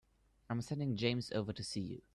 [0.49, 2.01] I'm sending James over to see you.